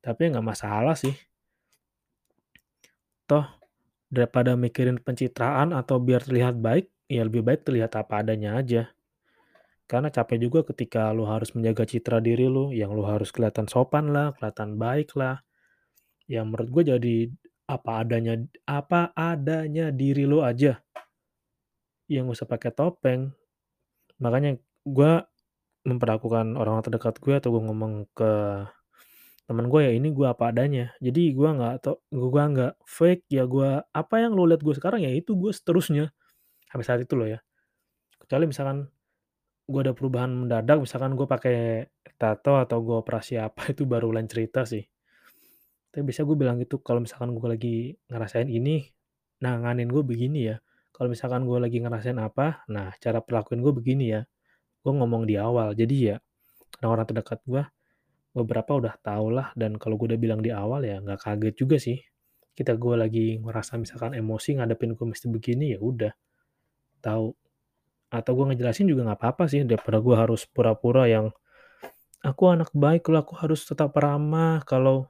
Tapi 0.05 0.29
ya 0.29 0.37
nggak 0.37 0.45
masalah 0.45 0.93
sih. 0.93 1.17
Toh 3.25 3.49
daripada 4.13 4.61
mikirin 4.61 5.01
pencitraan 5.01 5.73
atau 5.73 5.97
biar 6.05 6.21
terlihat 6.21 6.61
baik, 6.61 6.93
ya 7.09 7.25
lebih 7.25 7.41
baik 7.49 7.65
terlihat 7.65 7.97
apa 7.97 8.21
adanya 8.21 8.61
aja. 8.61 8.93
Karena 9.87 10.11
capek 10.11 10.43
juga 10.43 10.61
ketika 10.67 11.15
lu 11.15 11.23
harus 11.31 11.55
menjaga 11.55 11.87
citra 11.87 12.19
diri 12.19 12.51
lu, 12.51 12.75
yang 12.75 12.91
lu 12.91 13.07
harus 13.07 13.31
kelihatan 13.31 13.71
sopan 13.71 14.11
lah, 14.11 14.35
kelihatan 14.35 14.75
baik 14.75 15.15
lah. 15.15 15.39
Ya 16.27 16.43
menurut 16.43 16.69
gue 16.75 16.83
jadi 16.91 17.17
apa 17.71 18.03
adanya 18.03 18.35
apa 18.67 19.15
adanya 19.15 19.95
diri 19.95 20.27
lu 20.27 20.43
aja. 20.43 20.83
Ya 22.11 22.19
nggak 22.23 22.35
usah 22.35 22.51
pakai 22.51 22.75
topeng. 22.75 23.31
Makanya 24.19 24.59
gue 24.83 25.13
memperlakukan 25.87 26.59
orang 26.59 26.83
terdekat 26.83 27.23
gue 27.23 27.39
atau 27.39 27.55
gue 27.55 27.63
ngomong 27.63 28.11
ke 28.11 28.33
temen 29.47 29.71
gue 29.71 29.81
ya 29.87 29.93
ini 29.95 30.11
gue 30.11 30.27
apa 30.27 30.51
adanya. 30.51 30.91
Jadi 30.99 31.31
gue 31.31 31.47
nggak 31.47 31.75
tau 31.87 32.03
gue 32.11 32.43
nggak 32.43 32.83
fake, 32.83 33.31
ya 33.31 33.47
gue 33.47 33.87
apa 33.87 34.15
yang 34.19 34.35
lu 34.35 34.51
lihat 34.51 34.67
gue 34.67 34.75
sekarang 34.75 35.07
ya 35.07 35.15
itu 35.15 35.39
gue 35.39 35.55
seterusnya, 35.55 36.11
sampai 36.67 36.83
saat 36.83 37.01
itu 37.07 37.15
loh 37.15 37.31
ya. 37.31 37.39
Kecuali 38.19 38.51
misalkan 38.51 38.91
gue 39.67 39.81
ada 39.83 39.93
perubahan 39.93 40.31
mendadak, 40.31 40.79
misalkan 40.79 41.19
gue 41.19 41.27
pakai 41.27 41.91
tato 42.15 42.55
atau 42.57 42.79
gue 42.87 42.97
operasi 43.03 43.37
apa 43.43 43.67
itu 43.75 43.83
baru 43.83 44.15
lain 44.15 44.31
cerita 44.31 44.63
sih. 44.63 44.83
Tapi 45.91 46.03
biasanya 46.07 46.27
gue 46.31 46.39
bilang 46.39 46.57
gitu 46.63 46.79
kalau 46.81 47.03
misalkan 47.03 47.35
gue 47.35 47.49
lagi 47.51 47.77
ngerasain 48.07 48.47
ini, 48.47 48.87
nanganin 49.43 49.91
gue 49.91 50.03
begini 50.07 50.55
ya. 50.55 50.57
Kalau 50.95 51.13
misalkan 51.13 51.45
gue 51.45 51.59
lagi 51.61 51.83
ngerasain 51.83 52.17
apa, 52.17 52.65
nah 52.73 52.95
cara 53.03 53.21
perlakuin 53.21 53.61
gue 53.61 53.73
begini 53.75 54.05
ya. 54.15 54.23
Gue 54.81 54.93
ngomong 54.95 55.27
di 55.27 55.35
awal. 55.37 55.75
Jadi 55.75 56.15
ya 56.15 56.17
orang-orang 56.81 57.07
terdekat 57.11 57.41
gue 57.45 57.63
beberapa 58.37 58.77
udah 58.77 58.95
tau 59.01 59.33
lah 59.33 59.49
dan 59.57 59.81
kalau 59.81 59.97
gue 59.97 60.13
udah 60.13 60.21
bilang 60.21 60.45
di 60.45 60.53
awal 60.53 60.85
ya 60.85 61.01
nggak 61.01 61.21
kaget 61.21 61.55
juga 61.57 61.77
sih. 61.81 61.99
Kita 62.57 62.77
gue 62.77 62.95
lagi 62.97 63.27
ngerasa 63.41 63.77
misalkan 63.77 64.17
emosi 64.17 64.61
ngadepin 64.61 64.97
gue 64.97 65.07
mesti 65.09 65.27
begini 65.29 65.77
ya 65.77 65.81
udah 65.81 66.13
tahu 67.05 67.33
atau 68.13 68.33
gue 68.39 68.55
ngejelasin 68.55 68.87
juga 68.87 69.07
nggak 69.07 69.19
apa-apa 69.19 69.45
sih 69.51 69.67
daripada 69.67 69.99
gue 69.99 70.17
harus 70.17 70.47
pura-pura 70.47 71.11
yang 71.11 71.31
aku 72.23 72.43
anak 72.51 72.71
baik 72.75 73.07
loh, 73.11 73.23
aku 73.23 73.35
harus 73.39 73.63
tetap 73.67 73.95
ramah 73.95 74.63
kalau 74.67 75.07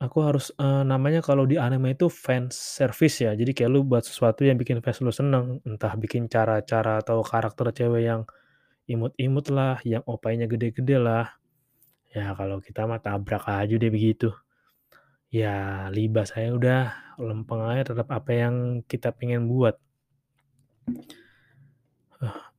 aku 0.00 0.18
harus, 0.24 0.48
eee, 0.56 0.82
namanya 0.88 1.20
kalau 1.20 1.44
di 1.44 1.60
anime 1.60 1.92
itu 1.92 2.08
fans 2.08 2.56
service 2.56 3.20
ya. 3.20 3.36
Jadi 3.36 3.52
kayak 3.52 3.70
lu 3.70 3.84
buat 3.84 4.00
sesuatu 4.00 4.48
yang 4.48 4.56
bikin 4.56 4.80
fans 4.80 5.04
lu 5.04 5.12
seneng, 5.12 5.60
entah 5.68 5.92
bikin 6.00 6.24
cara-cara 6.32 7.04
atau 7.04 7.20
karakter 7.20 7.68
cewek 7.76 8.02
yang 8.08 8.22
imut-imut 8.88 9.46
lah, 9.52 9.76
yang 9.84 10.00
opainya 10.08 10.48
gede-gede 10.48 10.96
lah. 10.96 11.36
Ya 12.16 12.32
kalau 12.34 12.58
kita 12.64 12.88
mah 12.88 12.98
tabrak 13.04 13.44
aja 13.46 13.74
deh 13.76 13.92
begitu. 13.92 14.32
Ya 15.30 15.86
libas 15.94 16.34
aja 16.34 16.50
udah, 16.58 16.82
lempeng 17.20 17.62
aja 17.62 17.94
tetap 17.94 18.08
apa 18.10 18.30
yang 18.34 18.82
kita 18.88 19.14
pengen 19.14 19.46
buat. 19.46 19.78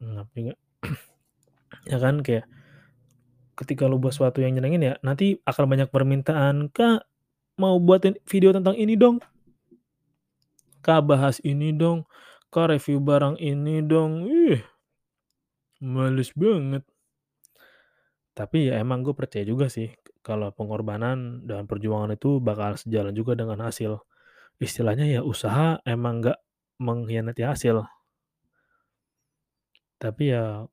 Ngap 0.01 0.27
juga. 0.33 0.53
Ya 1.87 1.97
kan 2.01 2.25
kayak 2.25 2.45
ketika 3.55 3.85
lu 3.85 4.01
buat 4.01 4.11
sesuatu 4.17 4.41
yang 4.41 4.57
nyenengin 4.57 4.81
ya, 4.81 4.93
nanti 5.05 5.37
akan 5.45 5.65
banyak 5.69 5.89
permintaan, 5.93 6.73
"Kak, 6.73 7.05
mau 7.61 7.77
buatin 7.77 8.17
video 8.25 8.51
tentang 8.51 8.73
ini 8.73 8.97
dong." 8.97 9.21
"Kak, 10.81 11.05
bahas 11.05 11.37
ini 11.45 11.69
dong." 11.71 12.09
"Kak, 12.49 12.73
review 12.73 12.97
barang 12.99 13.37
ini 13.37 13.85
dong." 13.85 14.25
Ih, 14.25 14.65
males 15.79 16.33
banget. 16.33 16.83
Tapi 18.33 18.71
ya 18.71 18.81
emang 18.81 19.05
gue 19.05 19.13
percaya 19.13 19.43
juga 19.45 19.67
sih 19.67 19.91
kalau 20.23 20.49
pengorbanan 20.55 21.45
dan 21.45 21.67
perjuangan 21.69 22.15
itu 22.15 22.41
bakal 22.41 22.79
sejalan 22.79 23.13
juga 23.13 23.37
dengan 23.37 23.59
hasil. 23.61 24.01
Istilahnya 24.61 25.05
ya 25.09 25.21
usaha 25.21 25.81
emang 25.83 26.21
nggak 26.23 26.39
mengkhianati 26.81 27.43
hasil. 27.45 27.85
Tapi 30.01 30.33
ya 30.33 30.65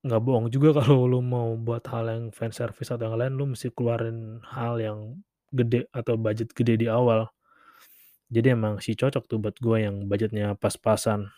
nggak 0.00 0.22
bohong 0.24 0.48
juga 0.48 0.72
kalau 0.80 1.04
lu 1.04 1.20
mau 1.20 1.52
buat 1.60 1.84
hal 1.92 2.08
yang 2.08 2.24
fan 2.32 2.50
service 2.56 2.88
atau 2.88 3.12
yang 3.12 3.16
lain, 3.20 3.32
lu 3.36 3.44
mesti 3.52 3.68
keluarin 3.76 4.40
hal 4.48 4.80
yang 4.80 5.20
gede 5.52 5.84
atau 5.92 6.16
budget 6.16 6.56
gede 6.56 6.80
di 6.80 6.86
awal. 6.88 7.28
Jadi 8.28 8.52
emang 8.52 8.80
sih 8.80 8.92
cocok 8.96 9.24
tuh 9.24 9.38
buat 9.40 9.56
gue 9.56 9.76
yang 9.84 10.04
budgetnya 10.08 10.56
pas-pasan. 10.56 11.32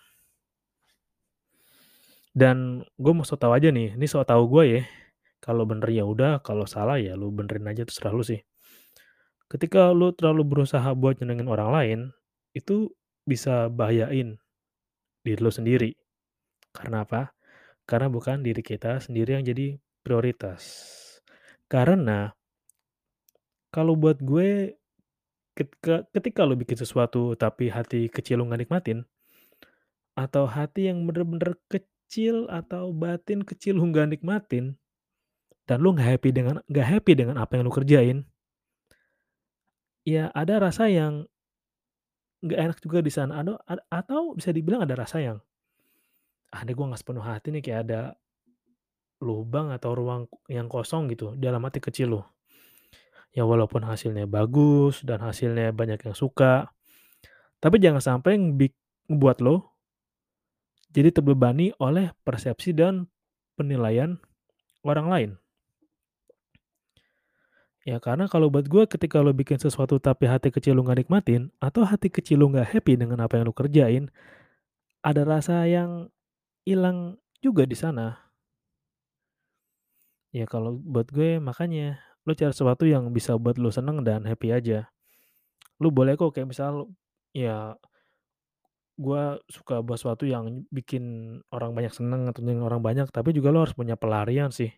Dan 2.31 2.87
gue 2.99 3.13
mau 3.15 3.27
so 3.27 3.35
tau 3.35 3.55
aja 3.55 3.71
nih, 3.75 3.99
ini 3.99 4.07
so 4.07 4.23
tau 4.23 4.47
gue 4.47 4.65
ya. 4.67 4.83
Kalau 5.43 5.65
bener 5.67 5.89
ya 5.91 6.05
udah, 6.07 6.43
kalau 6.43 6.67
salah 6.67 6.99
ya 6.99 7.15
lu 7.19 7.31
benerin 7.35 7.67
aja 7.71 7.83
terserah 7.87 8.15
lu 8.15 8.23
sih. 8.27 8.43
Ketika 9.51 9.91
lu 9.91 10.15
terlalu 10.15 10.47
berusaha 10.47 10.95
buat 10.95 11.19
nyenengin 11.19 11.51
orang 11.51 11.71
lain, 11.75 12.01
itu 12.55 12.91
bisa 13.27 13.67
bahayain 13.71 14.39
diri 15.23 15.41
lu 15.43 15.51
sendiri. 15.51 15.91
Karena 16.71 17.03
apa? 17.07 17.35
Karena 17.85 18.07
bukan 18.07 18.43
diri 18.47 18.63
kita 18.63 19.03
sendiri 19.03 19.35
yang 19.39 19.45
jadi 19.45 19.79
prioritas. 20.01 20.63
Karena 21.67 22.31
kalau 23.71 23.95
buat 23.95 24.19
gue 24.19 24.75
ketika 25.55 26.07
ketika 26.11 26.41
lu 26.43 26.57
bikin 26.59 26.79
sesuatu 26.79 27.35
tapi 27.39 27.71
hati 27.71 28.11
kecil 28.11 28.43
lu 28.43 28.49
nggak 28.51 28.67
nikmatin, 28.67 29.07
atau 30.19 30.47
hati 30.47 30.91
yang 30.91 31.07
bener-bener 31.07 31.59
kecil 31.71 32.51
atau 32.51 32.91
batin 32.91 33.47
kecil 33.47 33.79
lu 33.79 33.91
nggak 33.91 34.19
nikmatin, 34.19 34.75
dan 35.67 35.79
lu 35.83 35.95
nggak 35.95 36.19
happy 36.19 36.31
dengan 36.35 36.63
nggak 36.67 36.87
happy 36.87 37.13
dengan 37.15 37.37
apa 37.39 37.59
yang 37.59 37.67
lu 37.67 37.75
kerjain 37.75 38.27
ya 40.09 40.33
ada 40.33 40.59
rasa 40.59 40.89
yang 40.89 41.29
nggak 42.41 42.59
enak 42.59 42.79
juga 42.81 42.99
di 43.05 43.13
sana, 43.13 43.45
atau 43.93 44.33
bisa 44.33 44.49
dibilang 44.49 44.81
ada 44.81 44.97
rasa 44.97 45.21
yang, 45.21 45.39
"Ah, 46.51 46.67
ini 46.67 46.73
gue 46.75 46.87
nggak 46.87 47.01
sepenuh 47.01 47.25
hati 47.25 47.55
nih," 47.55 47.63
kayak 47.63 47.81
ada 47.89 48.01
lubang 49.21 49.71
atau 49.71 49.93
ruang 49.93 50.27
yang 50.49 50.67
kosong 50.67 51.13
gitu 51.13 51.37
dalam 51.37 51.61
hati 51.63 51.79
kecil 51.79 52.19
lu. 52.19 52.23
Ya 53.31 53.47
walaupun 53.47 53.87
hasilnya 53.87 54.27
bagus 54.27 55.07
dan 55.07 55.23
hasilnya 55.23 55.71
banyak 55.71 56.03
yang 56.03 56.17
suka, 56.19 56.73
tapi 57.63 57.79
jangan 57.79 58.03
sampai 58.03 58.41
ngebuat 58.41 59.39
lo 59.45 59.71
jadi 60.91 61.15
terbebani 61.15 61.71
oleh 61.79 62.11
persepsi 62.27 62.75
dan 62.75 63.07
penilaian 63.55 64.19
orang 64.83 65.07
lain. 65.07 65.31
Ya 67.87 67.97
karena 67.97 68.29
kalau 68.29 68.53
buat 68.53 68.69
gue 68.69 68.85
ketika 68.91 69.23
lo 69.25 69.33
bikin 69.33 69.57
sesuatu 69.57 69.97
tapi 70.03 70.29
hati 70.29 70.53
kecil 70.53 70.77
lu 70.77 70.85
nggak 70.85 71.07
nikmatin, 71.07 71.55
atau 71.63 71.87
hati 71.87 72.11
kecil 72.13 72.43
lu 72.43 72.53
nggak 72.53 72.77
happy 72.77 72.99
dengan 72.99 73.25
apa 73.25 73.41
yang 73.41 73.49
lu 73.49 73.55
kerjain, 73.57 74.05
ada 75.01 75.23
rasa 75.25 75.65
yang 75.65 76.13
hilang 76.65 77.17
juga 77.41 77.65
di 77.65 77.77
sana. 77.77 78.17
Ya 80.31 80.47
kalau 80.47 80.79
buat 80.79 81.11
gue 81.11 81.43
makanya, 81.43 81.99
lu 82.23 82.37
cari 82.37 82.55
sesuatu 82.55 82.87
yang 82.87 83.11
bisa 83.11 83.35
buat 83.35 83.59
lu 83.59 83.73
seneng 83.75 84.07
dan 84.07 84.23
happy 84.29 84.55
aja. 84.55 84.87
Lu 85.83 85.91
boleh 85.91 86.15
kok 86.15 86.37
kayak 86.37 86.53
misal 86.53 86.87
ya 87.35 87.75
gua 89.01 89.41
suka 89.49 89.81
buat 89.81 89.97
sesuatu 89.97 90.29
yang 90.29 90.69
bikin 90.69 91.39
orang 91.49 91.73
banyak 91.73 91.89
seneng 91.97 92.29
atau 92.29 92.45
nyenengin 92.45 92.69
orang 92.69 92.85
banyak, 92.85 93.09
tapi 93.09 93.33
juga 93.33 93.49
lu 93.49 93.65
harus 93.65 93.73
punya 93.73 93.97
pelarian 93.97 94.53
sih. 94.53 94.69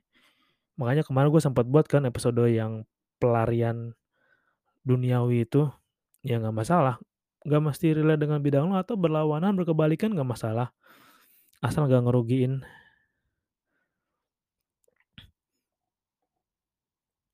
Makanya 0.78 1.02
kemarin 1.02 1.28
gue 1.34 1.42
sempat 1.42 1.66
buat 1.66 1.90
kan 1.90 2.06
episode 2.06 2.38
yang 2.46 2.86
pelarian 3.18 3.98
duniawi 4.86 5.42
itu, 5.42 5.66
ya 6.22 6.38
nggak 6.38 6.54
masalah, 6.54 7.02
nggak 7.42 7.62
mesti 7.66 7.98
relate 7.98 8.22
dengan 8.22 8.38
bidang 8.38 8.70
lo 8.70 8.78
atau 8.78 8.94
berlawanan, 8.94 9.58
berkebalikan 9.58 10.14
nggak 10.14 10.26
masalah, 10.38 10.70
asal 11.62 11.86
nggak 11.86 12.02
ngerugiin. 12.04 12.66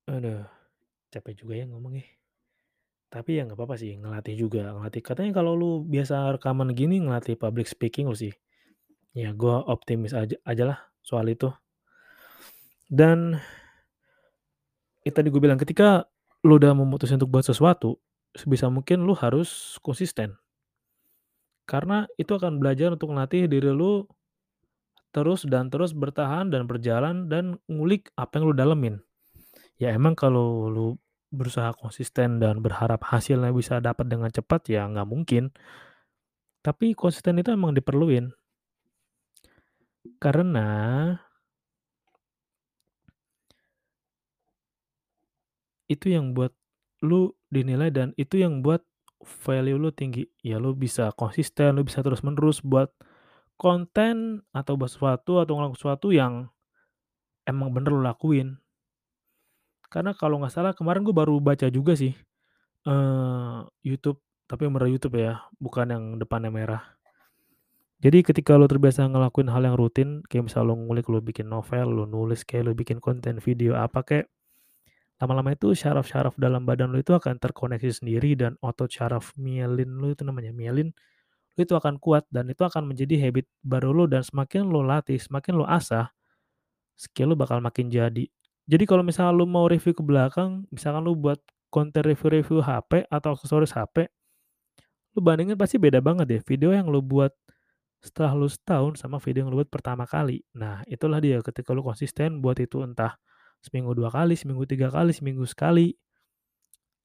Aduh, 0.08 0.44
capek 1.12 1.34
juga 1.44 1.54
ya 1.60 1.64
ngomongnya. 1.68 2.04
Tapi 3.08 3.40
ya 3.40 3.48
nggak 3.48 3.56
apa-apa 3.56 3.76
sih, 3.80 3.96
ngelatih 3.96 4.36
juga, 4.36 4.68
ngelatih 4.76 5.00
katanya 5.00 5.32
kalau 5.40 5.56
lu 5.56 5.72
biasa 5.84 6.36
rekaman 6.36 6.76
gini 6.76 7.00
ngelatih 7.00 7.40
public 7.40 7.64
speaking 7.64 8.08
lu 8.08 8.16
sih. 8.16 8.32
Ya 9.16 9.32
gua 9.32 9.64
optimis 9.64 10.12
aja 10.12 10.36
ajalah 10.44 10.78
soal 11.00 11.32
itu. 11.32 11.48
Dan 12.88 13.36
itu 15.04 15.12
tadi 15.12 15.28
gue 15.32 15.40
bilang, 15.40 15.60
ketika 15.60 16.08
lu 16.44 16.56
udah 16.60 16.72
memutuskan 16.76 17.20
untuk 17.20 17.32
buat 17.32 17.44
sesuatu, 17.44 17.96
sebisa 18.32 18.68
mungkin 18.68 19.04
lu 19.04 19.12
harus 19.16 19.80
konsisten. 19.80 20.36
Karena 21.68 22.08
itu 22.16 22.32
akan 22.32 22.60
belajar 22.60 22.96
untuk 22.96 23.12
ngelatih 23.12 23.44
diri 23.48 23.72
lu 23.72 24.08
terus 25.10 25.44
dan 25.48 25.72
terus 25.72 25.96
bertahan 25.96 26.52
dan 26.52 26.68
berjalan 26.68 27.26
dan 27.32 27.56
ngulik 27.66 28.12
apa 28.14 28.38
yang 28.38 28.44
lu 28.50 28.54
dalemin. 28.54 28.96
Ya 29.78 29.94
emang 29.94 30.18
kalau 30.18 30.68
lu 30.68 30.88
berusaha 31.28 31.70
konsisten 31.76 32.40
dan 32.40 32.64
berharap 32.64 33.04
hasilnya 33.04 33.52
bisa 33.52 33.78
dapat 33.78 34.08
dengan 34.08 34.32
cepat, 34.32 34.66
ya 34.68 34.88
nggak 34.88 35.08
mungkin. 35.08 35.52
Tapi 36.64 36.92
konsisten 36.96 37.38
itu 37.40 37.54
emang 37.54 37.76
diperluin. 37.76 38.32
Karena 40.18 40.68
itu 45.88 46.12
yang 46.12 46.36
buat 46.36 46.52
lu 47.00 47.32
dinilai 47.48 47.88
dan 47.88 48.12
itu 48.20 48.40
yang 48.42 48.60
buat 48.60 48.84
value 49.22 49.78
lu 49.78 49.90
tinggi. 49.94 50.26
Ya 50.42 50.58
lu 50.58 50.74
bisa 50.74 51.14
konsisten, 51.14 51.78
lu 51.78 51.86
bisa 51.86 52.02
terus-menerus 52.02 52.60
buat 52.62 52.92
konten 53.58 54.46
atau 54.54 54.78
buat 54.78 54.88
sesuatu 54.88 55.42
atau 55.42 55.52
ngelakuin 55.58 55.76
sesuatu 55.76 56.08
yang 56.14 56.46
emang 57.44 57.74
bener 57.74 57.90
lu 57.92 58.00
lakuin. 58.00 58.56
Karena 59.90 60.12
kalau 60.14 60.38
nggak 60.40 60.52
salah 60.52 60.72
kemarin 60.76 61.02
gue 61.02 61.16
baru 61.16 61.40
baca 61.40 61.66
juga 61.72 61.96
sih, 61.96 62.12
eee, 62.86 63.58
YouTube, 63.82 64.20
tapi 64.46 64.68
yang 64.68 64.76
bener 64.76 64.88
YouTube 64.92 65.16
ya, 65.18 65.42
bukan 65.58 65.86
yang 65.90 66.04
depannya 66.20 66.52
merah. 66.52 66.84
Jadi 67.98 68.22
ketika 68.22 68.54
lu 68.54 68.70
terbiasa 68.70 69.10
ngelakuin 69.10 69.50
hal 69.50 69.66
yang 69.66 69.74
rutin, 69.74 70.22
kayak 70.30 70.46
misal 70.52 70.70
lu 70.70 70.78
ngulik, 70.78 71.10
lu 71.10 71.18
bikin 71.18 71.50
novel, 71.50 71.90
lu 71.90 72.04
nulis 72.06 72.46
kek, 72.46 72.62
lu 72.62 72.70
bikin 72.70 73.02
konten 73.02 73.42
video 73.42 73.74
apa 73.74 74.06
kek, 74.06 74.24
lama-lama 75.18 75.50
itu 75.56 75.74
syaraf-syaraf 75.74 76.38
dalam 76.38 76.62
badan 76.62 76.94
lu 76.94 77.02
itu 77.02 77.10
akan 77.10 77.42
terkoneksi 77.42 77.90
sendiri 77.90 78.38
dan 78.38 78.54
otot 78.62 78.86
syaraf 78.86 79.34
myelin 79.34 79.98
lu 79.98 80.14
itu 80.14 80.22
namanya, 80.22 80.54
myelin, 80.54 80.94
itu 81.64 81.74
akan 81.74 81.98
kuat 81.98 82.24
dan 82.30 82.50
itu 82.50 82.62
akan 82.62 82.86
menjadi 82.86 83.28
habit 83.28 83.46
baru 83.66 83.90
lu 83.94 84.04
dan 84.06 84.22
semakin 84.22 84.66
lu 84.68 84.82
latih, 84.84 85.18
semakin 85.18 85.58
lu 85.58 85.64
asah, 85.66 86.10
skill 86.98 87.34
lu 87.34 87.36
bakal 87.38 87.58
makin 87.62 87.90
jadi. 87.90 88.26
Jadi 88.68 88.84
kalau 88.84 89.00
misalnya 89.02 89.32
lu 89.32 89.48
mau 89.48 89.66
review 89.66 89.96
ke 89.96 90.04
belakang, 90.04 90.68
misalkan 90.70 91.02
lu 91.06 91.16
buat 91.16 91.40
konten 91.72 92.04
review-review 92.04 92.60
HP 92.60 93.08
atau 93.08 93.36
aksesoris 93.36 93.72
HP, 93.72 94.08
lu 95.16 95.20
bandingin 95.24 95.56
pasti 95.56 95.80
beda 95.80 95.98
banget 96.04 96.26
deh 96.28 96.40
video 96.44 96.70
yang 96.70 96.86
lu 96.88 97.00
buat 97.00 97.32
setelah 97.98 98.36
lu 98.36 98.46
setahun 98.46 99.00
sama 99.02 99.18
video 99.18 99.46
yang 99.46 99.50
lu 99.50 99.64
buat 99.64 99.72
pertama 99.72 100.06
kali. 100.06 100.44
Nah, 100.54 100.86
itulah 100.86 101.18
dia 101.18 101.42
ketika 101.42 101.74
lu 101.74 101.82
konsisten 101.82 102.38
buat 102.38 102.60
itu 102.62 102.84
entah 102.84 103.18
seminggu 103.64 103.90
2 103.96 104.08
kali, 104.14 104.38
seminggu 104.38 104.64
3 104.68 104.92
kali, 104.92 105.10
seminggu 105.10 105.42
sekali, 105.48 105.96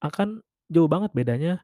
akan 0.04 0.44
jauh 0.70 0.90
banget 0.92 1.12
bedanya 1.16 1.64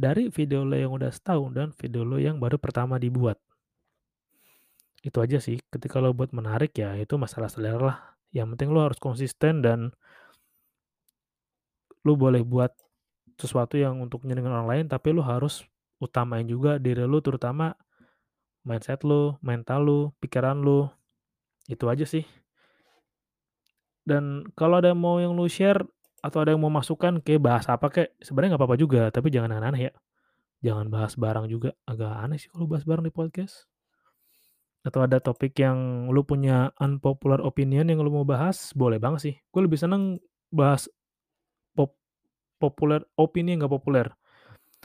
dari 0.00 0.32
video 0.32 0.64
lu 0.64 0.80
yang 0.80 0.96
udah 0.96 1.12
setahun 1.12 1.52
dan 1.52 1.68
video 1.76 2.08
lu 2.08 2.16
yang 2.16 2.40
baru 2.40 2.56
pertama 2.56 2.96
dibuat. 2.96 3.36
Itu 5.04 5.20
aja 5.20 5.36
sih, 5.36 5.60
ketika 5.68 6.00
lu 6.00 6.16
buat 6.16 6.32
menarik 6.32 6.72
ya 6.72 6.96
itu 6.96 7.20
masalah 7.20 7.52
selera 7.52 7.80
lah, 7.80 7.98
yang 8.32 8.48
penting 8.56 8.72
lu 8.72 8.80
harus 8.80 8.96
konsisten 8.96 9.60
dan 9.60 9.92
lu 12.00 12.16
boleh 12.16 12.40
buat 12.40 12.72
sesuatu 13.36 13.76
yang 13.76 14.00
untuk 14.00 14.24
nyenengin 14.24 14.52
orang 14.52 14.68
lain, 14.68 14.84
tapi 14.88 15.12
lu 15.12 15.20
harus 15.20 15.68
utamain 16.00 16.48
juga 16.48 16.80
diri 16.80 17.04
lu, 17.04 17.20
terutama 17.20 17.76
mindset 18.64 19.04
lu, 19.04 19.36
mental 19.44 19.84
lu, 19.84 20.00
pikiran 20.20 20.56
lu, 20.60 20.88
itu 21.68 21.84
aja 21.88 22.08
sih. 22.08 22.24
Dan 24.04 24.48
kalau 24.56 24.80
ada 24.80 24.96
mau 24.96 25.20
yang 25.20 25.36
lu 25.36 25.44
share 25.44 25.84
atau 26.20 26.38
ada 26.44 26.52
yang 26.52 26.60
mau 26.60 26.72
masukan 26.72 27.20
kayak 27.24 27.40
bahas 27.40 27.64
apa 27.66 27.88
kek, 27.88 28.08
sebenarnya 28.20 28.54
nggak 28.54 28.62
apa-apa 28.62 28.76
juga, 28.76 29.02
tapi 29.08 29.32
jangan 29.32 29.56
aneh-aneh 29.56 29.88
ya. 29.88 29.92
Jangan 30.60 30.92
bahas 30.92 31.16
barang 31.16 31.48
juga, 31.48 31.72
agak 31.88 32.12
aneh 32.20 32.36
sih 32.36 32.52
kalau 32.52 32.68
bahas 32.68 32.84
barang 32.84 33.04
di 33.04 33.12
podcast. 33.12 33.64
Atau 34.84 35.04
ada 35.04 35.20
topik 35.20 35.56
yang 35.60 36.08
lu 36.12 36.24
punya 36.24 36.72
unpopular 36.80 37.40
opinion 37.40 37.88
yang 37.88 38.00
lu 38.04 38.12
mau 38.12 38.28
bahas, 38.28 38.72
boleh 38.76 39.00
banget 39.00 39.20
sih. 39.20 39.34
Gue 39.48 39.64
lebih 39.64 39.80
seneng 39.80 40.20
bahas 40.52 40.88
pop 41.72 41.96
populer 42.60 43.00
opini 43.16 43.56
yang 43.56 43.64
nggak 43.64 43.74
populer. 43.80 44.12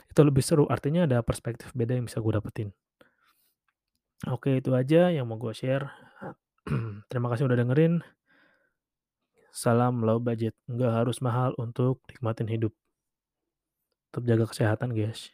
Itu 0.08 0.24
lebih 0.24 0.40
seru, 0.40 0.64
artinya 0.68 1.04
ada 1.04 1.20
perspektif 1.20 1.72
beda 1.76 1.96
yang 1.96 2.08
bisa 2.08 2.24
gue 2.24 2.32
dapetin. 2.32 2.68
Oke, 4.32 4.56
itu 4.56 4.72
aja 4.72 5.12
yang 5.12 5.28
mau 5.28 5.36
gue 5.36 5.52
share. 5.52 5.92
Terima 7.12 7.28
kasih 7.28 7.44
udah 7.52 7.60
dengerin. 7.60 8.00
Salam 9.56 10.04
low 10.04 10.18
budget, 10.20 10.52
nggak 10.68 10.92
harus 10.98 11.18
mahal 11.24 11.50
untuk 11.56 12.04
nikmatin 12.12 12.48
hidup. 12.54 12.72
Tetap 14.12 14.22
jaga 14.28 14.44
kesehatan, 14.52 14.90
guys. 14.92 15.32